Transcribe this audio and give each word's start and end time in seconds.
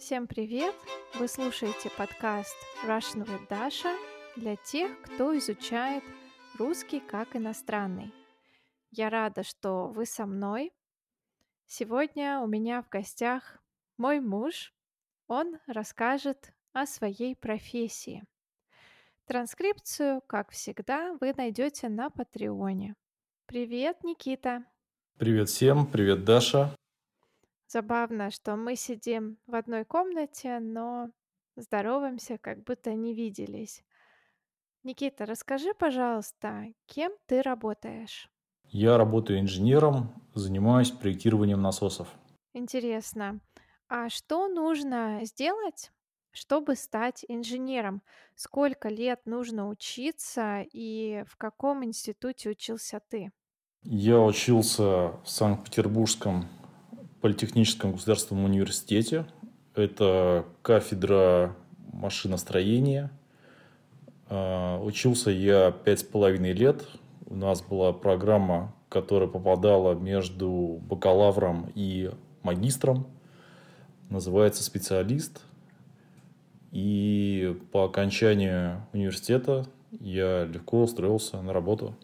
Всем 0.00 0.26
привет! 0.26 0.74
Вы 1.16 1.28
слушаете 1.28 1.90
подкаст 1.90 2.56
Russian 2.86 3.26
with 3.26 3.46
Dasha 3.48 3.94
для 4.34 4.56
тех, 4.56 4.90
кто 5.02 5.36
изучает 5.36 6.02
русский 6.58 7.00
как 7.00 7.36
иностранный. 7.36 8.10
Я 8.90 9.10
рада, 9.10 9.42
что 9.42 9.88
вы 9.88 10.06
со 10.06 10.24
мной. 10.24 10.72
Сегодня 11.66 12.40
у 12.40 12.46
меня 12.46 12.80
в 12.80 12.88
гостях 12.88 13.58
мой 13.98 14.20
муж. 14.20 14.72
Он 15.28 15.58
расскажет 15.66 16.54
о 16.72 16.86
своей 16.86 17.36
профессии. 17.36 18.24
Транскрипцию, 19.26 20.22
как 20.26 20.50
всегда, 20.52 21.14
вы 21.20 21.34
найдете 21.36 21.90
на 21.90 22.08
Патреоне. 22.08 22.96
Привет, 23.44 24.02
Никита! 24.02 24.64
Привет 25.18 25.50
всем, 25.50 25.86
привет, 25.86 26.24
Даша. 26.24 26.74
Забавно, 27.72 28.32
что 28.32 28.56
мы 28.56 28.74
сидим 28.74 29.38
в 29.46 29.54
одной 29.54 29.84
комнате, 29.84 30.58
но 30.58 31.10
здороваемся, 31.54 32.36
как 32.36 32.64
будто 32.64 32.94
не 32.94 33.14
виделись. 33.14 33.84
Никита, 34.82 35.24
расскажи, 35.24 35.72
пожалуйста, 35.74 36.64
кем 36.86 37.12
ты 37.26 37.42
работаешь? 37.42 38.28
Я 38.64 38.98
работаю 38.98 39.38
инженером, 39.38 40.12
занимаюсь 40.34 40.90
проектированием 40.90 41.62
насосов. 41.62 42.08
Интересно. 42.54 43.38
А 43.88 44.08
что 44.08 44.48
нужно 44.48 45.20
сделать, 45.22 45.92
чтобы 46.32 46.74
стать 46.74 47.24
инженером? 47.28 48.02
Сколько 48.34 48.88
лет 48.88 49.20
нужно 49.26 49.68
учиться 49.68 50.66
и 50.72 51.22
в 51.28 51.36
каком 51.36 51.84
институте 51.84 52.50
учился 52.50 53.00
ты? 53.08 53.30
Я 53.84 54.20
учился 54.20 55.12
в 55.22 55.26
Санкт-Петербургском 55.26 56.48
политехническом 57.20 57.92
государственном 57.92 58.44
университете. 58.44 59.26
Это 59.74 60.46
кафедра 60.62 61.54
машиностроения. 61.92 63.10
А, 64.28 64.80
учился 64.82 65.30
я 65.30 65.70
пять 65.70 66.00
с 66.00 66.02
половиной 66.02 66.52
лет. 66.52 66.86
У 67.26 67.34
нас 67.34 67.62
была 67.62 67.92
программа, 67.92 68.74
которая 68.88 69.28
попадала 69.28 69.94
между 69.94 70.80
бакалавром 70.82 71.70
и 71.74 72.10
магистром. 72.42 73.06
Называется 74.08 74.62
специалист. 74.62 75.42
И 76.72 77.56
по 77.72 77.84
окончанию 77.84 78.86
университета 78.92 79.66
я 79.98 80.44
легко 80.44 80.82
устроился 80.82 81.40
на 81.42 81.52
работу. 81.52 81.96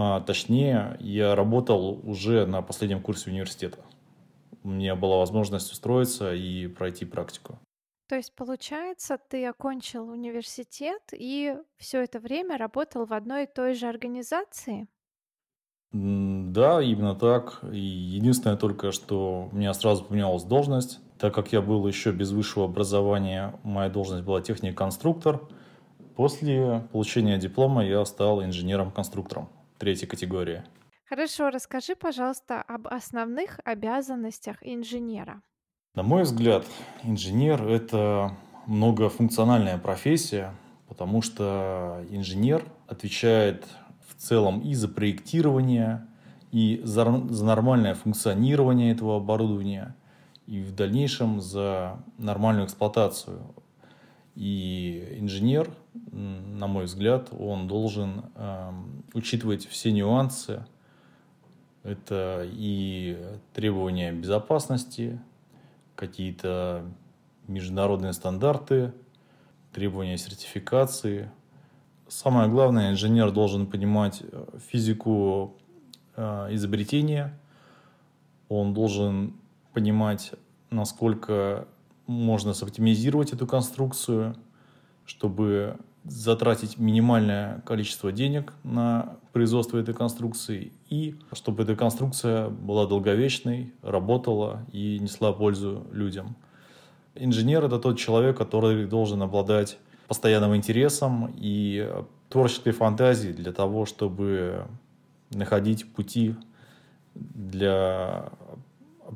А, 0.00 0.20
точнее, 0.20 0.96
я 1.00 1.34
работал 1.34 2.00
уже 2.08 2.46
на 2.46 2.62
последнем 2.62 3.02
курсе 3.02 3.30
университета. 3.30 3.80
У 4.62 4.68
меня 4.68 4.94
была 4.94 5.16
возможность 5.16 5.72
устроиться 5.72 6.32
и 6.34 6.68
пройти 6.68 7.04
практику. 7.04 7.58
То 8.06 8.14
есть, 8.14 8.32
получается, 8.36 9.18
ты 9.18 9.44
окончил 9.44 10.08
университет 10.08 11.02
и 11.12 11.56
все 11.78 12.04
это 12.04 12.20
время 12.20 12.56
работал 12.58 13.06
в 13.06 13.12
одной 13.12 13.42
и 13.42 13.52
той 13.52 13.74
же 13.74 13.88
организации? 13.88 14.86
Да, 15.90 16.80
именно 16.80 17.16
так. 17.16 17.58
И 17.72 17.80
единственное 17.80 18.56
только, 18.56 18.92
что 18.92 19.48
у 19.50 19.56
меня 19.56 19.74
сразу 19.74 20.04
поменялась 20.04 20.44
должность. 20.44 21.00
Так 21.18 21.34
как 21.34 21.52
я 21.52 21.60
был 21.60 21.84
еще 21.88 22.12
без 22.12 22.30
высшего 22.30 22.66
образования, 22.66 23.58
моя 23.64 23.90
должность 23.90 24.22
была 24.22 24.42
техник-конструктор. 24.42 25.40
После 26.14 26.88
получения 26.92 27.36
диплома 27.36 27.84
я 27.84 28.04
стал 28.04 28.44
инженером-конструктором 28.44 29.48
третьей 29.78 30.08
категории. 30.08 30.62
Хорошо, 31.08 31.48
расскажи, 31.50 31.96
пожалуйста, 31.96 32.60
об 32.60 32.86
основных 32.88 33.60
обязанностях 33.64 34.58
инженера. 34.60 35.40
На 35.94 36.02
мой 36.02 36.24
взгляд, 36.24 36.66
инженер– 37.02 37.62
это 37.66 38.36
многофункциональная 38.66 39.78
профессия, 39.78 40.54
потому 40.86 41.22
что 41.22 42.04
инженер 42.10 42.64
отвечает 42.86 43.66
в 44.06 44.14
целом 44.14 44.60
и 44.60 44.74
за 44.74 44.88
проектирование, 44.88 46.06
и 46.52 46.80
за, 46.84 47.04
за 47.30 47.44
нормальное 47.44 47.94
функционирование 47.94 48.92
этого 48.92 49.16
оборудования, 49.16 49.96
и 50.46 50.60
в 50.60 50.74
дальнейшем 50.74 51.40
за 51.40 52.02
нормальную 52.18 52.66
эксплуатацию. 52.66 53.54
И 54.34 55.16
инженер, 55.18 55.70
на 56.12 56.66
мой 56.66 56.84
взгляд, 56.84 57.28
он 57.38 57.68
должен 57.68 58.24
э, 58.34 58.72
учитывать 59.14 59.66
все 59.66 59.92
нюансы. 59.92 60.64
Это 61.82 62.44
и 62.44 63.16
требования 63.52 64.12
безопасности, 64.12 65.20
какие-то 65.94 66.84
международные 67.46 68.12
стандарты, 68.12 68.92
требования 69.72 70.18
сертификации. 70.18 71.30
Самое 72.08 72.48
главное, 72.48 72.90
инженер 72.90 73.30
должен 73.30 73.66
понимать 73.66 74.22
э, 74.22 74.58
физику 74.70 75.56
э, 76.16 76.54
изобретения, 76.54 77.38
он 78.48 78.72
должен 78.72 79.34
понимать, 79.72 80.32
насколько 80.70 81.68
можно 82.06 82.54
соптимизировать 82.54 83.32
эту 83.32 83.46
конструкцию, 83.46 84.34
чтобы 85.04 85.78
затратить 86.04 86.78
минимальное 86.78 87.60
количество 87.66 88.12
денег 88.12 88.52
на 88.64 89.16
производство 89.32 89.78
этой 89.78 89.94
конструкции 89.94 90.72
и 90.88 91.16
чтобы 91.32 91.62
эта 91.62 91.76
конструкция 91.76 92.48
была 92.48 92.86
долговечной, 92.86 93.72
работала 93.82 94.64
и 94.72 94.98
несла 95.00 95.32
пользу 95.32 95.86
людям. 95.92 96.36
Инженер– 97.14 97.64
это 97.66 97.78
тот 97.78 97.98
человек, 97.98 98.36
который 98.38 98.86
должен 98.86 99.22
обладать 99.22 99.78
постоянным 100.06 100.56
интересом 100.56 101.34
и 101.36 101.90
творческой 102.28 102.72
фантазией 102.72 103.32
для 103.32 103.52
того, 103.52 103.86
чтобы 103.86 104.66
находить 105.30 105.92
пути 105.92 106.34
для, 107.14 108.30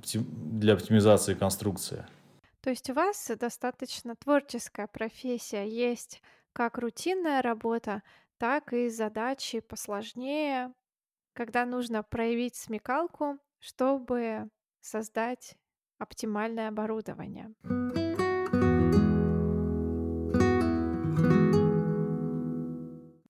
для 0.04 0.74
оптимизации 0.74 1.34
конструкции. 1.34 2.04
То 2.60 2.70
есть 2.70 2.90
у 2.90 2.94
вас 2.94 3.30
достаточно 3.40 4.14
творческая 4.14 4.86
профессия, 4.86 5.68
есть 5.68 6.22
как 6.52 6.78
рутинная 6.78 7.42
работа, 7.42 8.02
так 8.38 8.72
и 8.72 8.88
задачи 8.88 9.60
посложнее, 9.60 10.72
когда 11.32 11.64
нужно 11.64 12.02
проявить 12.02 12.56
смекалку, 12.56 13.38
чтобы 13.58 14.48
создать 14.80 15.56
оптимальное 15.98 16.68
оборудование. 16.68 17.52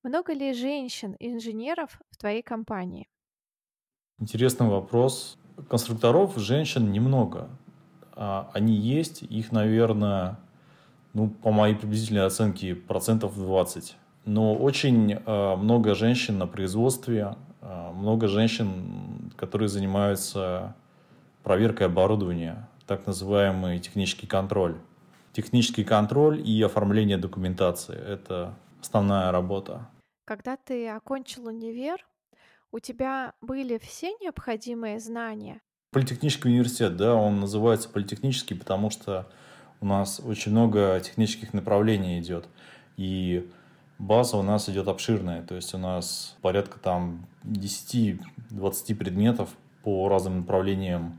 Много 0.02 0.34
ли 0.34 0.52
женщин-инженеров 0.52 2.00
в 2.10 2.16
твоей 2.16 2.42
компании? 2.42 3.08
Интересный 4.18 4.68
вопрос. 4.68 5.38
Конструкторов 5.68 6.36
женщин 6.36 6.92
немного. 6.92 7.48
А, 8.14 8.50
они 8.52 8.74
есть, 8.74 9.22
их, 9.22 9.52
наверное, 9.52 10.38
ну, 11.14 11.28
по 11.28 11.50
моей 11.50 11.74
приблизительной 11.74 12.26
оценке, 12.26 12.74
процентов 12.74 13.36
20. 13.36 13.96
Но 14.24 14.54
очень 14.54 15.12
э, 15.12 15.56
много 15.56 15.94
женщин 15.94 16.38
на 16.38 16.46
производстве, 16.46 17.36
э, 17.60 17.90
много 17.92 18.28
женщин, 18.28 19.32
которые 19.36 19.68
занимаются 19.68 20.74
проверкой 21.42 21.88
оборудования, 21.88 22.68
так 22.86 23.06
называемый 23.06 23.78
технический 23.78 24.26
контроль. 24.26 24.76
Технический 25.32 25.84
контроль 25.84 26.40
и 26.46 26.62
оформление 26.62 27.16
документации– 27.16 27.96
это 28.06 28.54
основная 28.80 29.32
работа. 29.32 29.88
Когда 30.24 30.56
ты 30.56 30.88
окончил 30.88 31.46
универ, 31.46 32.06
у 32.70 32.78
тебя 32.78 33.32
были 33.40 33.78
все 33.78 34.14
необходимые 34.20 35.00
знания? 35.00 35.60
Политехнический 35.90 36.50
университет, 36.50 36.96
да, 36.96 37.14
он 37.14 37.40
называется 37.40 37.88
политехнический, 37.88 38.56
потому 38.56 38.90
что 38.90 39.28
у 39.82 39.86
нас 39.86 40.20
очень 40.24 40.52
много 40.52 41.00
технических 41.04 41.52
направлений 41.52 42.18
идет. 42.20 42.46
И 42.96 43.50
база 43.98 44.36
у 44.36 44.42
нас 44.42 44.68
идет 44.68 44.88
обширная. 44.88 45.42
То 45.42 45.56
есть 45.56 45.74
у 45.74 45.78
нас 45.78 46.36
порядка 46.40 46.78
там 46.78 47.26
10-20 47.44 48.94
предметов 48.94 49.50
по 49.82 50.08
разным 50.08 50.38
направлениям 50.38 51.18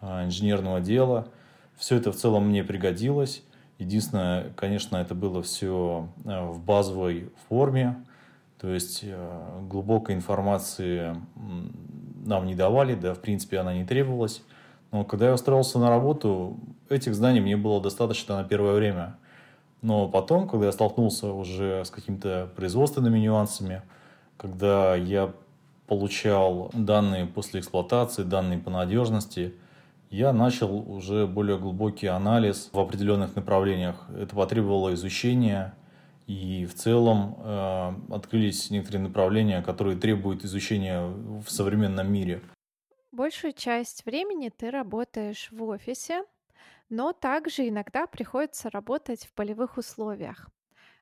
а, 0.00 0.24
инженерного 0.24 0.80
дела. 0.80 1.28
Все 1.76 1.96
это 1.96 2.10
в 2.12 2.16
целом 2.16 2.48
мне 2.48 2.64
пригодилось. 2.64 3.42
Единственное, 3.78 4.50
конечно, 4.56 4.96
это 4.96 5.14
было 5.14 5.42
все 5.42 6.08
а, 6.24 6.50
в 6.50 6.60
базовой 6.60 7.30
форме. 7.48 8.04
То 8.58 8.68
есть 8.68 9.04
а, 9.04 9.60
глубокой 9.68 10.16
информации 10.16 11.14
нам 12.26 12.46
не 12.46 12.56
давали, 12.56 12.94
да, 12.94 13.14
в 13.14 13.20
принципе, 13.20 13.58
она 13.58 13.72
не 13.72 13.84
требовалась. 13.84 14.42
Но 14.90 15.04
когда 15.04 15.26
я 15.28 15.34
устроился 15.34 15.78
на 15.78 15.88
работу, 15.88 16.58
этих 16.90 17.14
знаний 17.14 17.40
мне 17.40 17.56
было 17.56 17.80
достаточно 17.80 18.36
на 18.36 18.44
первое 18.44 18.74
время. 18.74 19.16
Но 19.82 20.08
потом, 20.08 20.48
когда 20.48 20.66
я 20.66 20.72
столкнулся 20.72 21.32
уже 21.32 21.84
с 21.84 21.90
какими-то 21.90 22.50
производственными 22.56 23.18
нюансами, 23.18 23.82
когда 24.36 24.94
я 24.94 25.32
получал 25.86 26.70
данные 26.72 27.26
после 27.26 27.60
эксплуатации, 27.60 28.22
данные 28.22 28.58
по 28.58 28.70
надежности, 28.70 29.54
Я 30.10 30.32
начал 30.32 30.90
уже 30.90 31.28
более 31.28 31.56
глубокий 31.56 32.08
анализ 32.08 32.68
в 32.72 32.78
определенных 32.80 33.36
направлениях. 33.36 34.08
Это 34.18 34.34
потребовало 34.34 34.92
изучения, 34.94 35.72
и 36.26 36.66
в 36.66 36.74
целом 36.74 37.36
э, 37.38 37.92
открылись 38.10 38.70
некоторые 38.70 39.02
направления, 39.04 39.62
которые 39.62 39.96
требуют 39.96 40.44
изучения 40.44 41.06
в 41.06 41.48
современном 41.48 42.12
мире. 42.12 42.42
Большую 43.12 43.52
часть 43.52 44.04
времени 44.04 44.48
ты 44.48 44.72
работаешь 44.72 45.48
в 45.52 45.62
офисе, 45.62 46.24
но 46.90 47.12
также 47.14 47.68
иногда 47.68 48.06
приходится 48.06 48.70
работать 48.70 49.26
в 49.26 49.32
полевых 49.34 49.78
условиях. 49.78 50.50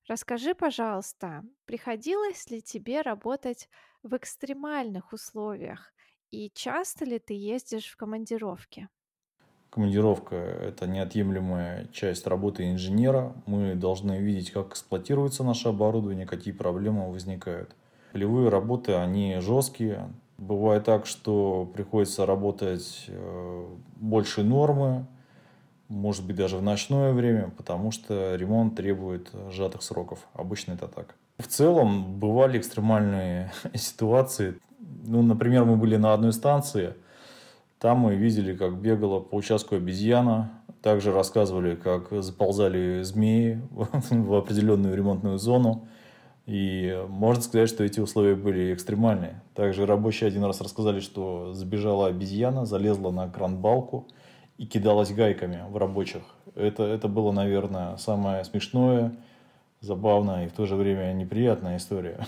Расскажи, 0.09 0.55
пожалуйста, 0.55 1.45
приходилось 1.67 2.51
ли 2.51 2.63
тебе 2.63 3.03
работать 3.03 3.69
в 4.03 4.17
экстремальных 4.17 5.13
условиях 5.13 5.93
и 6.31 6.51
часто 6.51 7.05
ли 7.05 7.19
ты 7.19 7.35
ездишь 7.35 7.87
в 7.91 7.97
командировки? 7.97 8.89
Командировка– 9.71 10.35
это 10.37 10.87
неотъемлемая 10.87 11.89
часть 11.93 12.27
работы 12.27 12.71
инженера. 12.71 13.35
Мы 13.45 13.75
должны 13.75 14.19
видеть, 14.19 14.51
как 14.51 14.69
эксплуатируется 14.69 15.45
наше 15.45 15.69
оборудование, 15.69 16.27
какие 16.27 16.55
проблемы 16.55 17.11
возникают. 17.13 17.77
Полевые 18.13 18.49
работы, 18.49 18.95
они 18.95 19.37
жесткие. 19.41 20.09
Бывает 20.39 20.85
так, 20.85 21.05
что 21.05 21.67
приходится 21.75 22.25
работать 22.25 23.05
э, 23.09 23.67
больше 23.97 24.43
нормы, 24.43 25.07
может 25.89 26.25
быть 26.27 26.37
даже 26.37 26.57
в 26.57 26.63
ночное 26.63 27.13
время, 27.13 27.51
потому 27.57 27.91
что 27.91 28.35
ремонт 28.37 28.77
требует 28.77 29.31
сжатых 29.51 29.83
сроков. 29.83 30.21
Обычно 30.35 30.73
это 30.73 30.87
так. 30.87 31.15
В 31.39 31.47
целом 31.47 32.19
бывали 32.19 32.59
экстремальные 32.59 33.53
ситуации. 33.75 34.59
Ну, 34.79 35.23
например, 35.23 35.65
мы 35.65 35.77
были 35.77 35.97
на 35.97 36.13
одной 36.13 36.33
станции, 36.33 36.95
там 37.79 37.99
мы 37.99 38.17
видели, 38.17 38.57
как 38.57 38.77
бегала 38.77 39.21
по 39.21 39.37
участку 39.37 39.77
обезьяна, 39.77 40.51
также 40.83 41.13
рассказывали, 41.13 41.77
как 41.77 42.09
заползали 42.11 43.03
змеи 43.03 43.63
в 43.71 44.35
определенную 44.35 44.97
ремонтную 44.97 45.39
зону. 45.39 45.87
И 46.47 47.05
можно 47.09 47.43
сказать, 47.43 47.69
что 47.69 47.85
эти 47.85 48.01
условия 48.01 48.35
были 48.35 48.73
экстремальные. 48.73 49.43
Также 49.55 49.87
рабочие 49.87 50.29
один 50.29 50.45
раз 50.45 50.61
рассказали, 50.61 51.01
что 51.01 51.53
забежала 51.53 52.09
обезьяна, 52.09 52.65
залезла 52.65 53.11
на 53.11 53.29
кран-балку 53.29 54.09
и 54.59 54.67
кидалась 54.67 55.13
гайками 55.13 55.65
в 55.71 55.77
рабочих. 55.77 56.23
Это, 56.55 56.83
это 56.83 57.09
было, 57.09 57.31
наверное, 57.31 57.97
самое 57.97 58.45
смешное, 58.45 59.17
забавное 59.81 60.47
и 60.47 60.49
в 60.49 60.53
то 60.53 60.67
же 60.67 60.75
время 60.75 61.13
неприятная 61.13 61.77
история. 61.77 62.27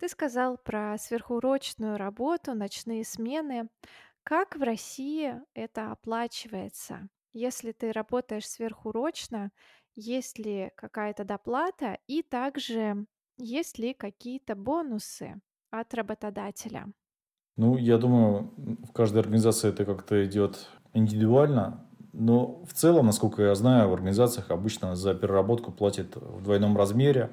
Ты 0.00 0.08
сказал 0.08 0.58
про 0.58 0.98
сверхурочную 0.98 1.96
работу, 1.96 2.54
ночные 2.54 3.04
смены. 3.04 3.68
Как 4.24 4.56
в 4.56 4.62
России 4.62 5.34
это 5.54 5.92
оплачивается? 5.92 7.08
Если 7.32 7.70
ты 7.70 7.92
работаешь 7.92 8.48
сверхурочно, 8.48 9.52
есть 9.94 10.38
ли 10.38 10.72
какая-то 10.74 11.24
доплата 11.24 11.98
и 12.08 12.22
также 12.22 13.06
есть 13.36 13.78
ли 13.78 13.94
какие-то 13.94 14.56
бонусы 14.56 15.40
от 15.70 15.94
работодателя? 15.94 16.86
Ну, 17.56 17.76
я 17.76 17.98
думаю, 17.98 18.52
в 18.88 18.92
каждой 18.92 19.18
организации 19.18 19.68
это 19.70 19.84
как-то 19.84 20.24
идет 20.24 20.68
индивидуально. 20.94 21.84
Но 22.12 22.64
в 22.64 22.72
целом, 22.72 23.06
насколько 23.06 23.42
я 23.42 23.54
знаю, 23.54 23.88
в 23.88 23.92
организациях 23.92 24.50
обычно 24.50 24.94
за 24.96 25.14
переработку 25.14 25.72
платят 25.72 26.16
в 26.16 26.42
двойном 26.42 26.76
размере. 26.76 27.30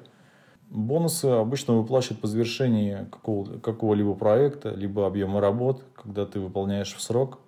Бонусы 0.68 1.26
обычно 1.26 1.74
выплачивают 1.74 2.20
по 2.20 2.26
завершении 2.26 3.06
какого- 3.10 3.58
какого-либо 3.60 4.14
проекта, 4.14 4.70
либо 4.70 5.06
объема 5.06 5.40
работ, 5.40 5.84
когда 5.94 6.26
ты 6.26 6.40
выполняешь 6.40 6.94
в 6.94 7.00
срок 7.00 7.40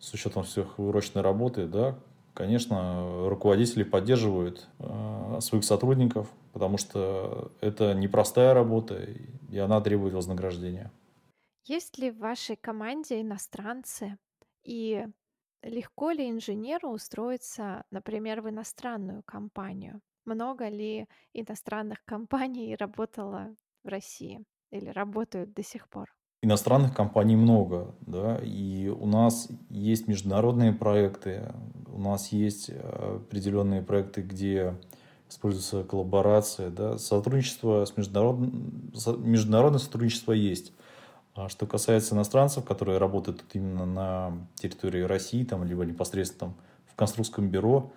с 0.00 0.12
учетом 0.14 0.44
всех 0.44 0.78
урочной 0.78 1.22
работы, 1.22 1.66
да, 1.66 1.96
конечно, 2.34 3.28
руководители 3.28 3.82
поддерживают 3.82 4.68
э, 4.78 5.38
своих 5.40 5.64
сотрудников, 5.64 6.28
потому 6.52 6.78
что 6.78 7.52
это 7.60 7.94
непростая 7.94 8.54
работа, 8.54 9.06
и 9.50 9.58
она 9.58 9.80
требует 9.80 10.14
вознаграждения. 10.14 10.90
Есть 11.64 11.98
ли 11.98 12.10
в 12.10 12.18
вашей 12.18 12.56
команде 12.56 13.20
иностранцы? 13.20 14.18
И 14.64 15.06
легко 15.62 16.10
ли 16.10 16.28
инженеру 16.28 16.90
устроиться, 16.90 17.84
например, 17.90 18.40
в 18.40 18.48
иностранную 18.48 19.22
компанию? 19.24 20.00
Много 20.24 20.68
ли 20.68 21.06
иностранных 21.32 22.04
компаний 22.04 22.76
работало 22.76 23.54
в 23.84 23.88
России 23.88 24.44
или 24.70 24.88
работают 24.88 25.52
до 25.52 25.62
сих 25.62 25.88
пор? 25.88 26.12
Иностранных 26.42 26.94
компаний 26.94 27.36
много, 27.36 27.94
да, 28.00 28.40
и 28.42 28.88
у 28.88 29.04
нас 29.06 29.48
есть 29.68 30.08
международные 30.08 30.72
проекты, 30.72 31.52
у 31.92 32.00
нас 32.00 32.28
есть 32.28 32.70
э, 32.70 33.16
определенные 33.16 33.82
проекты, 33.82 34.22
где 34.22 34.74
используется 35.28 35.84
коллаборация, 35.84 36.70
да, 36.70 36.96
сотрудничество 36.96 37.84
с 37.84 37.94
международным, 37.94 38.90
международное 39.18 39.80
сотрудничество 39.80 40.32
есть. 40.32 40.72
А 41.34 41.50
что 41.50 41.66
касается 41.66 42.14
иностранцев, 42.14 42.64
которые 42.64 42.96
работают 42.96 43.42
тут 43.42 43.54
именно 43.54 43.84
на 43.84 44.32
территории 44.54 45.02
России, 45.02 45.44
там, 45.44 45.64
либо 45.64 45.84
непосредственно 45.84 46.54
в 46.86 46.94
конструкторском 46.94 47.50
бюро, 47.50 47.92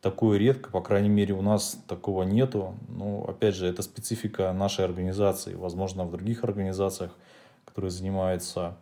такое 0.00 0.38
редко, 0.38 0.70
по 0.70 0.80
крайней 0.80 1.08
мере, 1.08 1.34
у 1.34 1.42
нас 1.42 1.76
такого 1.88 2.22
нету. 2.22 2.76
Но, 2.88 3.24
опять 3.24 3.56
же, 3.56 3.66
это 3.66 3.82
специфика 3.82 4.52
нашей 4.52 4.84
организации. 4.84 5.54
Возможно, 5.54 6.04
в 6.04 6.12
других 6.12 6.44
организациях– 6.44 7.10
которые 7.64 7.90
занимаются 7.90 8.78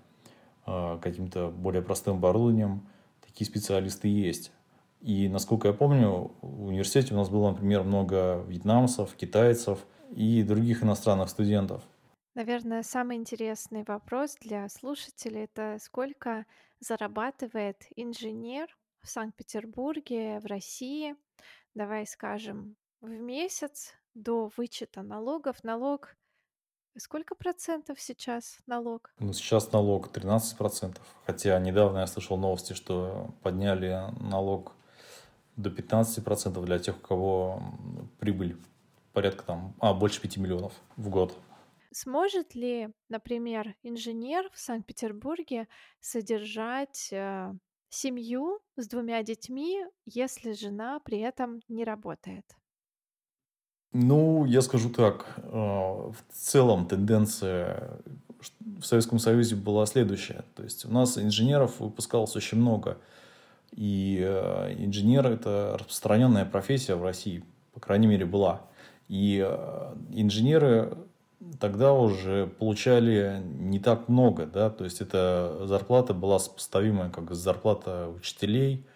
э, 0.67 0.99
каким-то 1.03 1.49
более 1.49 1.83
простым 1.83 2.17
оборудованием, 2.17 2.89
такие 3.21 3.47
специалисты 3.49 4.09
есть. 4.09 4.53
И, 5.01 5.29
насколько 5.29 5.69
я 5.69 5.75
помню, 5.75 6.33
в 6.43 6.67
университете 6.67 7.15
у 7.15 7.17
нас 7.17 7.29
было, 7.29 7.51
например, 7.51 7.83
много 7.83 8.45
вьетнамцев, 8.47 9.15
китайцев 9.15 9.85
и 10.15 10.43
других 10.43 10.85
иностранных 10.85 11.29
студентов. 11.29 11.83
Наверное, 12.35 12.83
самый 12.83 13.17
интересный 13.17 13.85
вопрос 13.87 14.37
для 14.41 14.69
слушателей– 14.69 15.45
это 15.45 15.77
сколько 15.81 16.47
зарабатывает 16.81 17.85
инженер 17.97 18.69
в 19.03 19.09
Санкт-Петербурге, 19.09 20.39
в 20.41 20.47
России, 20.47 21.17
давай 21.75 22.07
скажем, 22.07 22.77
в 23.01 23.09
месяц 23.09 23.93
до 24.15 24.51
вычета 24.57 25.03
налогов. 25.03 25.63
Налог 25.65 26.17
Сколько 26.97 27.35
процентов 27.35 28.01
сейчас 28.01 28.59
налог? 28.67 29.13
Ну, 29.19 29.33
сейчас 29.33 29.73
налог 29.73 30.09
13 30.09 30.59
процентов. 30.59 31.05
Хотя 31.25 31.59
недавно 31.59 31.99
я 31.99 32.07
слышал 32.07 32.37
новости, 32.37 32.75
что 32.75 33.35
подняли 33.43 33.99
налог 34.21 34.73
до 35.57 35.71
15 35.71 36.23
процентов 36.23 36.65
для 36.67 36.79
тех, 36.79 36.97
у 36.97 37.01
кого 37.01 37.63
прибыль 38.21 38.57
порядка 39.15 39.45
там, 39.45 39.75
а, 39.81 39.95
больше 39.95 40.21
5 40.21 40.37
миллионов 40.37 40.73
в 40.97 41.09
год. 41.09 41.37
Сможет 41.93 42.55
ли, 42.55 42.89
например, 43.09 43.75
инженер 43.83 44.51
в 44.53 44.59
Санкт-Петербурге 44.59 45.69
содержать 46.01 47.09
э, 47.13 47.53
семью 47.91 48.61
с 48.77 48.89
двумя 48.89 49.23
детьми, 49.23 49.85
если 50.07 50.53
жена 50.53 51.01
при 51.01 51.19
этом 51.19 51.61
не 51.69 51.85
работает? 51.85 52.45
Ну, 53.93 54.47
я 54.47 54.63
скажу 54.63 54.89
так, 54.89 55.27
э, 55.37 55.51
в 55.53 56.17
целом 56.33 56.87
тенденция 56.87 57.91
в 58.81 58.85
Советском 58.85 59.19
Союзе 59.19 59.55
была 59.55 59.85
следующая. 59.87 60.45
То 60.57 60.63
есть 60.63 60.85
у 60.87 60.91
нас 60.91 61.19
инженеров 61.19 61.79
выпускалось 61.79 62.35
очень 62.35 62.59
много. 62.59 62.99
И 63.73 64.19
э, 64.23 64.75
инженер– 64.79 65.27
это 65.29 65.77
распространенная 65.79 66.45
профессия 66.47 66.95
в 66.95 67.03
России, 67.03 67.45
по 67.75 67.81
крайней 67.81 68.07
мере, 68.07 68.25
была. 68.25 68.63
И 69.09 69.45
э, 69.47 69.95
инженеры 70.11 70.97
тогда 71.61 71.93
уже 71.93 72.47
получали 72.47 73.43
не 73.45 73.79
так 73.79 74.09
много, 74.09 74.47
да, 74.47 74.71
то 74.71 74.85
есть 74.85 75.01
эта 75.01 75.67
зарплата 75.67 76.15
была 76.15 76.39
сопоставимая 76.39 77.11
как 77.11 77.35
зарплата 77.35 78.09
учителей, 78.09 78.87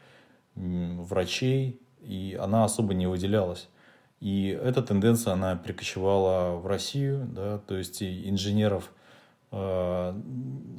врачей, 0.55 1.81
и 2.01 2.39
она 2.41 2.65
особо 2.65 2.95
не 2.95 3.07
выделялась. 3.07 3.69
И 4.21 4.49
эта 4.49 4.83
тенденция, 4.83 5.35
она 5.35 5.57
перекочевала 5.57 6.57
в 6.57 6.67
Россию, 6.67 7.29
да, 7.31 7.59
то 7.59 7.77
есть 7.77 8.03
инженеров 8.03 8.91
э, 9.53 10.21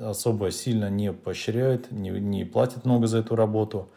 особо 0.01 0.50
сильно 0.50 0.89
не 0.89 1.13
поощряют, 1.13 1.91
не, 1.91 2.10
не 2.10 2.46
платят 2.46 2.86
много 2.86 3.06
за 3.06 3.20
эту 3.20 3.36
работу. 3.36 3.89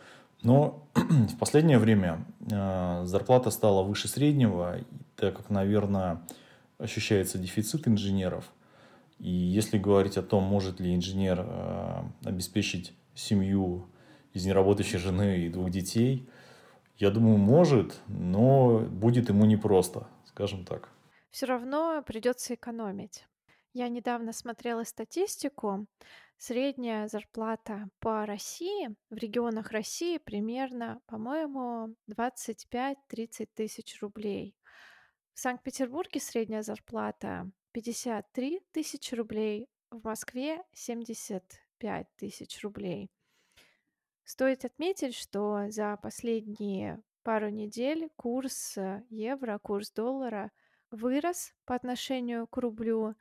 Но 0.42 0.87
в 0.94 1.38
последнее 1.38 1.78
время 1.78 2.26
э, 2.50 3.02
зарплата 3.06 3.50
стала 3.50 3.82
выше 3.82 4.09
среднего, 4.09 4.76
так 5.16 5.37
как, 5.37 5.49
наверное, 5.49 6.23
ощущается 6.78 7.38
дефицит 7.38 7.88
инженеров. 7.88 8.44
И 9.18 9.30
если 9.30 9.78
говорить 9.78 10.18
о 10.18 10.23
том, 10.23 10.44
может 10.44 10.80
ли 10.80 10.94
инженер 10.94 11.47
э, 11.47 12.02
обеспечить 12.25 12.92
семью 13.14 13.87
из 14.35 14.44
неработающей 14.44 14.99
жены 14.99 15.38
и 15.38 15.49
двух 15.49 15.70
детей– 15.70 16.28
я 17.00 17.11
думаю, 17.11 17.38
может, 17.38 17.99
но 18.09 18.80
будет 18.80 19.30
ему 19.30 19.47
непросто, 19.47 20.07
скажем 20.26 20.66
так. 20.66 20.90
Все 21.30 21.47
равно 21.47 22.02
придется 22.07 22.54
экономить. 22.54 23.26
Я 23.73 23.88
недавно 23.88 24.35
смотрела 24.35 24.85
статистику. 24.85 25.87
Средняя 26.37 27.09
зарплата 27.09 27.88
по 28.00 28.26
России, 28.26 28.95
в 29.09 29.16
регионах 29.16 29.71
России 29.71 30.19
примерно, 30.19 31.00
по-моему, 31.07 31.95
25-30 32.11 33.49
тысяч 33.54 34.00
рублей. 34.02 34.54
В 35.33 35.40
Санкт-Петербурге 35.40 36.21
средняя 36.21 36.62
зарплата 36.62 37.50
53 37.73 38.61
тысячи 38.73 39.14
рублей, 39.14 39.69
в 39.90 40.04
Москве 40.04 40.62
75 40.73 42.07
тысяч 42.16 42.62
рублей. 42.62 43.11
Стоит 44.30 44.64
отметить, 44.64 45.16
что 45.16 45.64
за 45.70 45.96
последние 45.96 47.02
пару 47.25 47.49
недель 47.49 48.10
курс 48.14 48.78
э, 48.78 49.02
евро, 49.10 49.58
курс 49.58 49.90
доллара 49.90 50.52
вырос 50.92 51.52
по 51.64 51.75
отношению 51.75 52.46
к 52.46 52.56
рублю. 52.58 53.16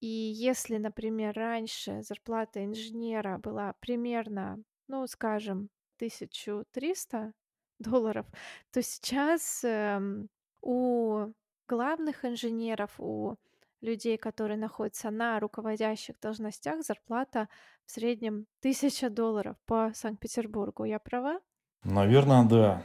И 0.00 0.06
если, 0.06 0.78
например, 0.78 1.34
раньше 1.34 2.00
зарплата 2.00 2.64
инженера 2.64 3.36
была 3.36 3.74
примерно, 3.78 4.58
ну, 4.88 5.06
скажем, 5.06 5.68
1300 5.96 7.34
долларов, 7.78 8.26
то 8.70 8.80
сейчас 8.80 9.64
эм, 9.64 10.30
у 10.62 11.26
главных 11.68 12.24
инженеров, 12.24 12.94
у 12.96 13.36
людей, 13.84 14.16
которые 14.16 14.56
находятся 14.56 15.10
на 15.10 15.38
руководящих 15.38 16.18
должностях, 16.20 16.82
зарплата 16.82 17.48
в 17.86 17.92
среднем 17.92 18.46
1000 18.60 19.10
долларов 19.10 19.56
по 19.66 19.92
Санкт-Петербургу. 19.94 20.84
Я 20.84 20.98
права? 20.98 21.40
Наверное, 21.84 22.44
да. 22.44 22.82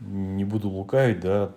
Не 0.00 0.44
буду 0.44 0.68
лукавить, 0.70 1.20
да. 1.20 1.54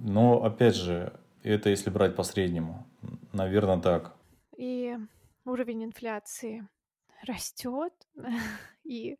Но, 0.00 0.42
опять 0.42 0.74
же, 0.74 1.12
это 1.42 1.68
если 1.68 1.90
брать 1.90 2.16
по 2.16 2.22
среднему. 2.22 2.86
Наверное, 3.32 3.80
так. 3.80 4.16
И 4.56 4.96
уровень 5.44 5.84
инфляции 5.84 6.66
растет. 7.26 7.92
И 8.84 9.18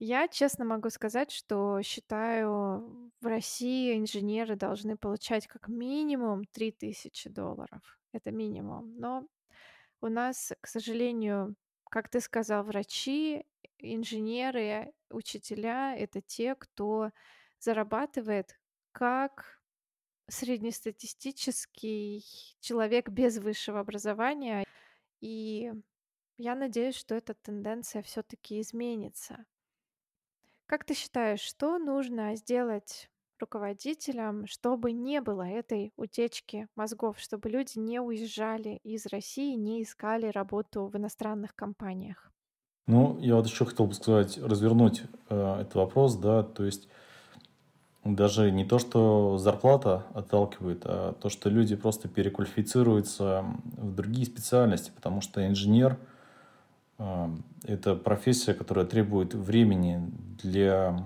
я 0.00 0.28
честно 0.28 0.64
могу 0.64 0.88
сказать, 0.88 1.30
что 1.30 1.82
считаю, 1.82 3.12
в 3.20 3.26
России 3.26 3.98
инженеры 3.98 4.56
должны 4.56 4.96
получать 4.96 5.46
как 5.46 5.68
минимум 5.68 6.46
3000 6.46 7.28
долларов. 7.28 7.98
Это 8.12 8.30
минимум. 8.30 8.96
Но 8.96 9.26
у 10.00 10.08
нас, 10.08 10.52
к 10.62 10.66
сожалению, 10.66 11.54
как 11.84 12.08
ты 12.08 12.20
сказал, 12.20 12.64
врачи, 12.64 13.44
инженеры, 13.78 14.92
учителя— 15.10 15.94
это 15.98 16.22
те, 16.22 16.54
кто 16.54 17.10
зарабатывает 17.58 18.58
как 18.92 19.60
среднестатистический 20.28 22.24
человек 22.60 23.10
без 23.10 23.36
высшего 23.36 23.80
образования. 23.80 24.64
И 25.20 25.70
я 26.38 26.54
надеюсь, 26.54 26.96
что 26.96 27.14
эта 27.14 27.34
тенденция 27.34 28.00
все-таки 28.00 28.62
изменится. 28.62 29.44
Как 30.70 30.84
ты 30.84 30.94
считаешь, 30.94 31.40
что 31.40 31.78
нужно 31.78 32.36
сделать 32.36 33.10
руководителям, 33.40 34.46
чтобы 34.46 34.92
не 34.92 35.20
было 35.20 35.42
этой 35.42 35.92
утечки 35.96 36.68
мозгов, 36.76 37.18
чтобы 37.18 37.48
люди 37.48 37.76
не 37.76 38.00
уезжали 38.00 38.78
из 38.84 39.06
России, 39.06 39.56
не 39.56 39.82
искали 39.82 40.26
работу 40.26 40.86
в 40.86 40.96
иностранных 40.96 41.56
компаниях? 41.56 42.30
Ну, 42.86 43.18
я 43.18 43.34
вот 43.34 43.48
еще 43.48 43.64
хотел 43.64 43.86
бы 43.86 43.94
сказать, 43.94 44.38
развернуть 44.38 45.02
э, 45.28 45.60
этот 45.62 45.74
вопрос, 45.74 46.14
да, 46.14 46.44
то 46.44 46.64
есть 46.64 46.88
даже 48.04 48.52
не 48.52 48.64
то, 48.64 48.78
что 48.78 49.38
зарплата 49.38 50.06
отталкивает, 50.14 50.82
а 50.84 51.14
то, 51.14 51.30
что 51.30 51.50
люди 51.50 51.74
просто 51.74 52.06
переквалифицируются 52.06 53.44
в 53.76 53.92
другие 53.92 54.24
специальности, 54.24 54.92
потому 54.94 55.20
что 55.20 55.44
инженер– 55.44 55.98
это 57.64 57.94
профессия, 57.96 58.54
которая 58.54 58.84
требует 58.84 59.34
времени 59.34 60.02
для, 60.42 61.02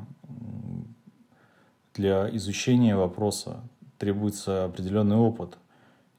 для 1.94 2.28
изучения 2.36 2.96
вопроса. 2.96 3.60
Требуется 3.98 4.64
определенный 4.64 5.16
опыт. 5.16 5.58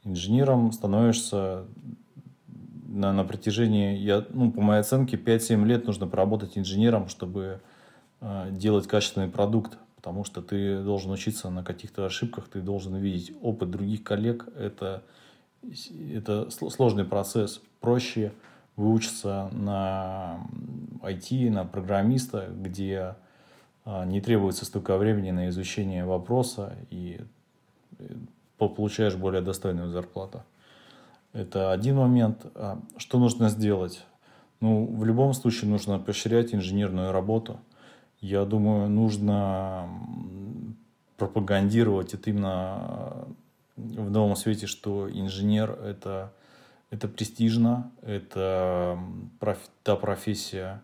Инженером 0.03 0.71
становишься 0.71 1.65
на, 2.87 3.11
на 3.11 3.23
протяжении, 3.25 3.97
я, 3.97 4.25
ну, 4.29 4.51
по 4.51 4.61
моей 4.61 4.79
оценке, 4.79 5.17
5-7 5.17 5.65
лет 5.65 5.85
нужно 5.85 6.07
поработать 6.07 6.57
инженером, 6.57 7.09
чтобы 7.09 7.59
э, 8.21 8.47
делать 8.51 8.87
качественный 8.87 9.27
продукт. 9.27 9.77
Потому 9.95 10.23
что 10.23 10.41
ты 10.41 10.83
должен 10.83 11.11
учиться 11.11 11.49
на 11.49 11.63
каких-то 11.63 12.05
ошибках, 12.05 12.47
ты 12.47 12.61
должен 12.61 12.95
видеть 12.95 13.33
опыт 13.41 13.71
других 13.71 14.03
коллег. 14.03 14.47
Это, 14.55 15.03
это 16.13 16.49
сложный 16.51 17.05
процесс. 17.05 17.59
Проще 17.81 18.31
выучиться 18.75 19.49
на 19.51 20.39
IT, 21.01 21.49
на 21.49 21.65
программиста, 21.65 22.49
где 22.49 23.15
а, 23.85 24.05
не 24.05 24.21
требуется 24.21 24.65
столько 24.65 24.97
времени 24.97 25.31
на 25.31 25.49
изучение 25.49 26.05
вопроса 26.05 26.75
и 26.89 27.21
э, 27.99 28.15
получаешь 28.57 29.15
более 29.15 29.41
достойную 29.41 29.89
зарплату. 29.89 30.43
Это 31.33 31.71
один 31.71 31.97
момент. 31.97 32.45
А 32.55 32.79
что 32.97 33.19
нужно 33.19 33.49
сделать? 33.49 34.03
Ну, 34.61 34.85
в 34.85 35.05
любом 35.05 35.33
случае 35.33 35.69
нужно 35.69 35.99
поощрять 35.99 36.55
инженерную 36.55 37.11
работу. 37.11 37.59
Я 38.21 38.45
думаю, 38.45 38.89
нужно 38.89 39.87
пропагандировать 41.17 42.13
это 42.13 42.29
именно 42.29 43.27
в 43.75 44.09
новом 44.09 44.35
свете, 44.35 44.67
что 44.67 45.09
инженер– 45.09 45.71
это 45.83 46.31
это 46.95 47.07
престижно, 47.07 47.91
это 48.01 48.97
проф, 49.39 49.57
та 49.83 49.95
профессия, 49.95 50.81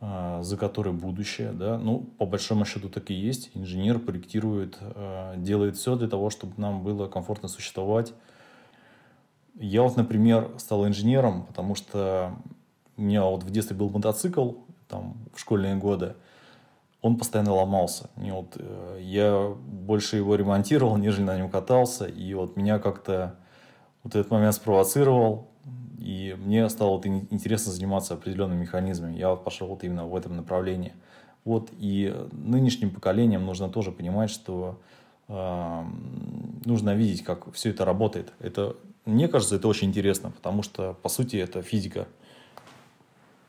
а, 0.00 0.42
за 0.42 0.56
которой 0.56 0.92
будущее. 0.92 1.52
Да? 1.52 1.78
Ну, 1.78 2.00
по 2.18 2.26
большому 2.26 2.64
счету 2.64 2.88
так 2.88 3.10
и 3.10 3.14
есть. 3.14 3.50
Инженер 3.54 3.98
проектирует, 4.00 4.78
а, 4.80 5.36
делает 5.36 5.76
все 5.76 5.96
для 5.96 6.08
того, 6.08 6.30
чтобы 6.30 6.54
нам 6.56 6.82
было 6.82 7.08
комфортно 7.08 7.48
существовать. 7.48 8.12
Я 9.54 9.82
вот, 9.82 9.96
например, 9.96 10.50
стал 10.58 10.86
инженером, 10.86 11.46
потому 11.46 11.74
что 11.74 12.32
у 12.96 13.02
меня 13.02 13.24
вот 13.24 13.42
в 13.42 13.50
детстве 13.50 13.76
был 13.76 13.90
мотоцикл, 13.90 14.52
там, 14.88 15.16
в 15.34 15.40
школьные 15.40 15.76
годы, 15.76 16.14
он 17.00 17.16
постоянно 17.16 17.54
ломался. 17.54 18.10
И 18.16 18.30
вот, 18.30 18.56
э, 18.56 18.98
я 19.00 19.54
больше 19.66 20.16
его 20.16 20.34
ремонтировал, 20.34 20.96
нежели 20.96 21.24
на 21.24 21.36
нем 21.36 21.50
катался, 21.50 22.06
и 22.06 22.34
вот 22.34 22.56
меня 22.56 22.78
как-то 22.78 23.36
вот 24.08 24.16
этот 24.16 24.32
момент 24.32 24.54
спровоцировал, 24.54 25.48
и 25.98 26.34
мне 26.38 26.66
стало 26.70 26.92
вот 26.92 27.04
интересно 27.06 27.72
заниматься 27.72 28.14
определенными 28.14 28.62
механизмами. 28.62 29.18
Я 29.18 29.28
вот 29.30 29.44
пошел 29.44 29.68
вот 29.68 29.84
именно 29.84 30.06
в 30.06 30.16
этом 30.16 30.34
направлении. 30.36 30.94
Вот, 31.44 31.68
и 31.78 32.14
нынешним 32.32 32.90
поколениям 32.90 33.44
нужно 33.44 33.68
тоже 33.68 33.92
понимать, 33.92 34.30
что 34.30 34.80
э, 35.28 35.84
нужно 36.64 36.94
видеть, 36.94 37.22
как 37.22 37.52
все 37.52 37.68
это 37.70 37.84
работает. 37.84 38.32
Это, 38.38 38.76
мне 39.04 39.28
кажется, 39.28 39.56
это 39.56 39.68
очень 39.68 39.88
интересно, 39.88 40.30
потому 40.30 40.62
что, 40.62 40.94
по 41.02 41.10
сути, 41.10 41.36
это 41.36 41.60
физика. 41.60 42.08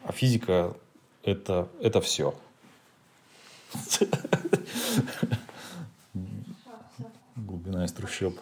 А 0.04 0.12
физика– 0.12 0.76
это, 1.24 1.70
это 1.82 2.02
все. 2.02 2.36
Глубина 7.38 7.86
из 7.86 7.94
трущоб. 7.94 8.38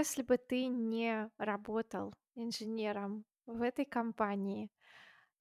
Если 0.00 0.22
бы 0.22 0.38
ты 0.38 0.66
не 0.66 1.28
работал 1.36 2.14
инженером 2.34 3.26
в 3.44 3.60
этой 3.60 3.84
компании, 3.84 4.70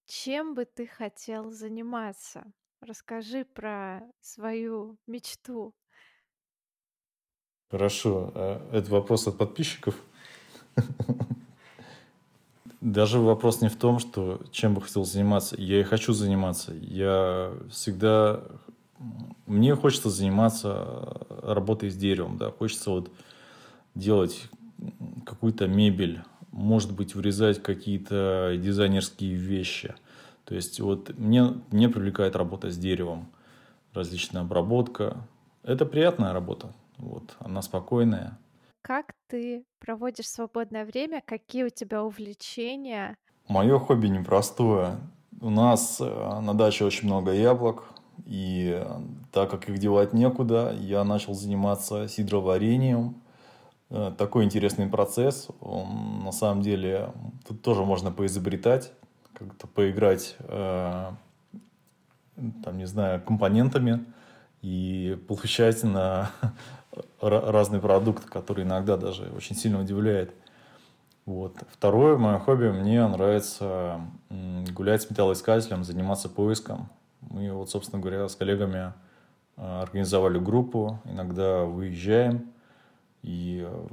чем 0.05 0.53
бы 0.53 0.65
ты 0.65 0.85
хотел 0.85 1.49
заниматься? 1.49 2.43
Расскажи 2.81 3.45
про 3.45 4.01
свою 4.19 4.97
мечту. 5.07 5.73
Хорошо. 7.71 8.33
А 8.35 8.69
это 8.73 8.91
вопрос 8.91 9.27
от 9.27 9.37
подписчиков? 9.37 9.95
Даже 12.81 13.19
вопрос 13.19 13.61
не 13.61 13.69
в 13.69 13.77
том, 13.77 13.99
что 13.99 14.41
чем 14.51 14.73
бы 14.73 14.81
хотел 14.81 15.05
заниматься. 15.05 15.55
Я 15.57 15.79
и 15.79 15.83
хочу 15.83 16.11
заниматься. 16.11 16.73
Я 16.73 17.53
всегда... 17.71 18.43
Мне 19.45 19.73
хочется 19.77 20.09
заниматься 20.09 21.25
работой 21.29 21.89
с 21.89 21.95
деревом, 21.95 22.37
да. 22.37 22.51
Хочется 22.51 22.89
вот 22.89 23.09
делать 23.95 24.49
какую-то 25.25 25.67
мебель, 25.67 26.21
может 26.51 26.95
быть, 26.95 27.15
вырезать 27.15 27.61
какие-то 27.61 28.55
дизайнерские 28.57 29.33
вещи. 29.35 29.95
То 30.45 30.55
есть 30.55 30.79
вот 30.79 31.17
мне, 31.17 31.53
мне 31.71 31.89
привлекает 31.89 32.35
работа 32.35 32.71
с 32.71 32.77
деревом, 32.77 33.29
различная 33.93 34.41
обработка. 34.41 35.17
Это 35.63 35.85
приятная 35.85 36.33
работа, 36.33 36.73
вот, 36.97 37.35
она 37.39 37.61
спокойная. 37.61 38.37
Как 38.81 39.13
ты 39.27 39.65
проводишь 39.79 40.29
свободное 40.29 40.85
время? 40.85 41.21
Какие 41.25 41.63
у 41.65 41.69
тебя 41.69 42.03
увлечения? 42.03 43.15
Мое 43.47 43.77
хобби 43.77 44.07
непростое. 44.07 44.97
У 45.41 45.49
нас 45.49 45.99
э, 46.01 46.39
на 46.41 46.53
даче 46.53 46.85
очень 46.85 47.07
много 47.07 47.31
яблок, 47.33 47.83
И 48.25 48.73
э, 48.75 49.01
так 49.31 49.49
как 49.49 49.69
их 49.69 49.77
девать 49.79 50.13
некуда, 50.13 50.75
я 50.79 51.03
начал 51.03 51.33
заниматься 51.33 52.07
сидроварением. 52.07 53.21
Э, 53.89 54.11
такой 54.17 54.45
интересный 54.45 54.87
процесс. 54.87 55.47
Он, 55.61 56.23
на 56.23 56.31
самом 56.31 56.61
деле, 56.61 57.11
тут 57.47 57.61
тоже 57.61 57.83
можно 57.83 58.11
поизобретать, 58.11 58.91
как-то 59.33 59.67
поиграть, 59.67 60.35
э, 60.39 61.11
там, 62.63 62.77
не 62.77 62.85
знаю, 62.85 63.21
компонентами 63.21 64.05
и 64.61 65.17
получать 65.27 65.83
на 65.83 66.31
разный 67.21 67.79
продукт, 67.79 68.25
который 68.25 68.63
иногда 68.63 68.97
даже 68.97 69.31
очень 69.35 69.55
сильно 69.55 69.79
удивляет. 69.81 70.33
Вот. 71.25 71.55
Второе 71.71 72.17
мое 72.17 72.39
хобби, 72.39 72.69
мне 72.69 73.05
нравится 73.07 74.01
гулять 74.29 75.03
с 75.03 75.09
металлоискателем, 75.09 75.83
заниматься 75.83 76.29
поиском. 76.29 76.89
Мы 77.21 77.51
вот, 77.51 77.69
собственно 77.69 78.01
говоря, 78.01 78.27
с 78.27 78.35
коллегами 78.35 78.93
э, 79.57 79.81
организовали 79.81 80.39
группу, 80.39 80.99
иногда 81.05 81.65
выезжаем, 81.65 82.51
и 83.21 83.65
э, 83.65 83.87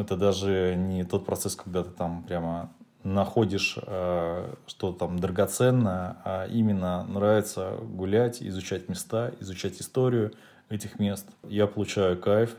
это 0.00 0.16
даже 0.16 0.74
не 0.76 1.04
тот 1.04 1.24
процесс, 1.26 1.56
когда 1.56 1.82
ты 1.82 1.90
там 1.90 2.22
прямо 2.24 2.72
находишь 3.04 3.78
э, 3.80 4.54
что-то 4.66 4.98
там 5.00 5.18
драгоценное, 5.18 6.16
а 6.24 6.46
именно 6.46 7.04
нравится 7.04 7.76
гулять, 7.82 8.42
изучать 8.42 8.88
места, 8.88 9.32
изучать 9.40 9.80
историю 9.80 10.32
этих 10.68 10.98
мест. 10.98 11.26
Я 11.42 11.66
получаю 11.66 12.18
кайф, 12.18 12.56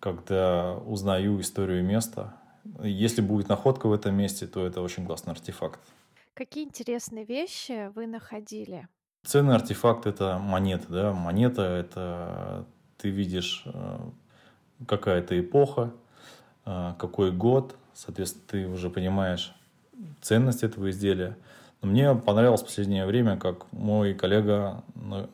когда 0.00 0.74
узнаю 0.86 1.40
историю 1.40 1.84
места, 1.84 2.34
если 2.82 3.20
будет 3.20 3.48
находка 3.48 3.88
в 3.88 3.92
этом 3.92 4.14
месте, 4.14 4.46
то 4.46 4.66
это 4.66 4.80
очень 4.80 5.04
классный 5.06 5.32
артефакт. 5.32 5.80
Какие 6.32 6.64
интересные 6.64 7.24
вещи 7.24 7.92
вы 7.94 8.06
находили? 8.06 8.88
Ценный 9.24 9.54
артефакт– 9.54 10.06
это 10.06 10.38
монета. 10.38 10.86
Да? 10.88 11.12
Монета– 11.12 11.62
это 11.62 12.66
ты 12.98 13.10
видишь 13.10 13.64
какая-то 14.86 15.38
эпоха, 15.38 15.92
э, 16.66 16.94
какой 16.98 17.32
год, 17.32 17.76
соответственно, 17.94 18.44
ты 18.48 18.66
уже 18.66 18.90
понимаешь 18.90 19.54
ценность 20.20 20.62
этого 20.62 20.90
изделия. 20.90 21.36
Но 21.82 21.88
мне 21.88 22.14
понравилось 22.14 22.62
в 22.62 22.66
последнее 22.66 23.06
время, 23.06 23.36
как 23.36 23.70
мой 23.72 24.14
коллега 24.14 24.82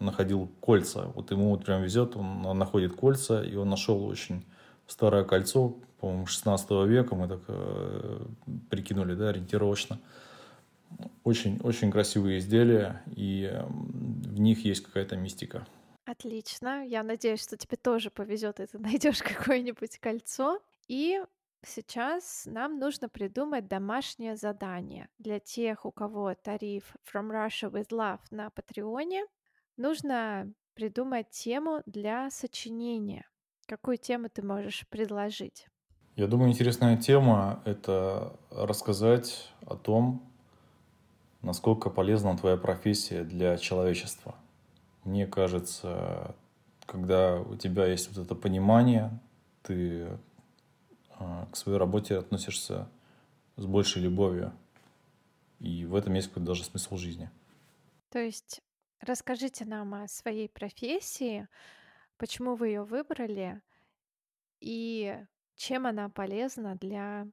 находил 0.00 0.50
кольца. 0.60 1.12
Вот 1.14 1.30
ему 1.30 1.50
вот 1.50 1.64
прям 1.64 1.82
везет, 1.82 2.16
он 2.16 2.58
находит 2.58 2.94
кольца, 2.94 3.42
и 3.42 3.54
он 3.54 3.68
нашел 3.70 4.04
очень 4.04 4.44
старое 4.86 5.24
кольцо, 5.24 5.76
по-моему, 6.00 6.26
16 6.26 6.70
века, 6.88 7.14
мы 7.14 7.28
так 7.28 7.40
э, 7.48 8.26
прикинули, 8.70 9.14
да, 9.14 9.28
ориентировочно. 9.28 9.98
Очень, 11.22 11.60
очень 11.62 11.92
красивые 11.92 12.38
изделия, 12.38 13.02
и 13.14 13.62
в 13.66 14.40
них 14.40 14.64
есть 14.64 14.82
какая-то 14.82 15.16
мистика. 15.16 15.66
Отлично. 16.10 16.84
Я 16.84 17.04
надеюсь, 17.04 17.40
что 17.40 17.56
тебе 17.56 17.76
тоже 17.76 18.10
повезет, 18.10 18.58
и 18.58 18.66
ты 18.66 18.78
найдешь 18.80 19.22
какое-нибудь 19.22 19.98
кольцо. 19.98 20.58
И 20.88 21.22
сейчас 21.64 22.46
нам 22.46 22.80
нужно 22.80 23.08
придумать 23.08 23.68
домашнее 23.68 24.34
задание 24.34 25.08
для 25.18 25.38
тех, 25.38 25.86
у 25.86 25.92
кого 25.92 26.34
тариф 26.34 26.96
From 27.06 27.30
Russia 27.30 27.70
with 27.70 27.90
Love 27.90 28.18
на 28.32 28.50
Патреоне. 28.50 29.24
Нужно 29.76 30.52
придумать 30.74 31.30
тему 31.30 31.82
для 31.86 32.28
сочинения. 32.30 33.24
Какую 33.66 33.96
тему 33.96 34.28
ты 34.28 34.42
можешь 34.42 34.88
предложить? 34.88 35.68
Я 36.16 36.26
думаю, 36.26 36.50
интересная 36.50 36.96
тема– 36.96 37.62
это 37.64 38.36
рассказать 38.50 39.48
о 39.64 39.76
том, 39.76 40.28
насколько 41.40 41.88
полезна 41.88 42.36
твоя 42.36 42.56
профессия 42.56 43.22
для 43.22 43.56
человечества. 43.58 44.34
Мне 45.04 45.26
кажется, 45.26 46.34
когда 46.86 47.40
у 47.40 47.56
тебя 47.56 47.86
есть 47.86 48.08
вот 48.08 48.24
это 48.24 48.34
понимание, 48.34 49.18
ты 49.62 50.08
а, 51.10 51.46
к 51.46 51.56
своей 51.56 51.78
работе 51.78 52.16
относишься 52.16 52.88
с 53.56 53.66
большей 53.66 54.02
любовью. 54.02 54.52
И 55.58 55.84
в 55.84 55.94
этом 55.94 56.14
есть 56.14 56.28
какой-то 56.28 56.48
даже 56.48 56.64
смысл 56.64 56.96
жизни. 56.96 57.30
То 58.10 58.18
есть 58.18 58.60
расскажите 59.00 59.64
нам 59.64 59.94
о 59.94 60.08
своей 60.08 60.48
профессии, 60.48 61.48
почему 62.16 62.54
вы 62.54 62.68
ее 62.68 62.84
выбрали 62.84 63.60
и 64.60 65.16
чем 65.56 65.86
она 65.86 66.08
полезна 66.08 66.76
для 66.76 67.26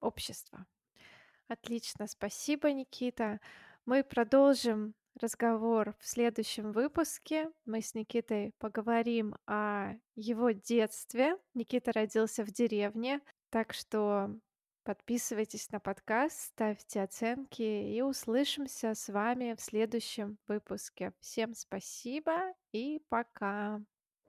общества. 0.00 0.66
Отлично, 1.48 2.06
спасибо, 2.06 2.72
Никита. 2.72 3.40
Мы 3.84 4.02
продолжим 4.02 4.94
разговор 5.20 5.94
в 6.00 6.06
следующем 6.06 6.72
выпуске. 6.72 7.50
Мы 7.64 7.80
с 7.80 7.94
Никитой 7.94 8.52
поговорим 8.58 9.36
о 9.46 9.94
его 10.14 10.50
детстве. 10.50 11.36
Никита 11.54 11.92
родился 11.92 12.44
в 12.44 12.50
деревне, 12.50 13.20
так 13.50 13.72
что 13.72 14.30
подписывайтесь 14.84 15.70
на 15.70 15.80
подкаст, 15.80 16.38
ставьте 16.40 17.02
оценки 17.02 17.62
и 17.62 18.00
услышимся 18.02 18.94
с 18.94 19.08
вами 19.08 19.54
в 19.54 19.60
следующем 19.60 20.38
выпуске. 20.46 21.12
Всем 21.20 21.54
спасибо 21.54 22.52
и 22.72 23.02
пока. 23.08 23.80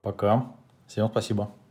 Пока. 0.02 0.56
Всем 0.88 1.10
спасибо. 1.10 1.56